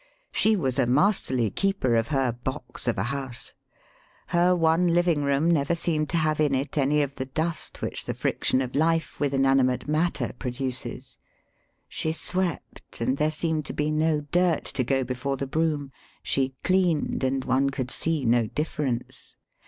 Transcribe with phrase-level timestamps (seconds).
[0.31, 3.53] She was a masterly keeper of her box of a house.
[4.29, 8.05] Her one living room never seemed to have in it any of the dust which
[8.05, 11.19] the friction of life with inanimate matter produces.
[11.87, 15.91] [She swept, and there seemed to be no dirt to go before the broom;
[16.23, 19.37] she cleaned, and one could see no difference.